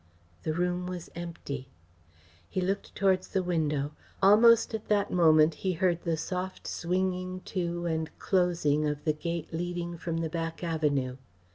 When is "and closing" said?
7.85-8.87